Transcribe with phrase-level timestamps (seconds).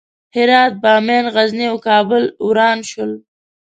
[0.35, 3.11] هرات، بامیان، غزني او کابل وران شول.